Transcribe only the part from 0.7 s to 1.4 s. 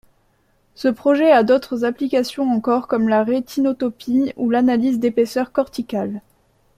Ce projet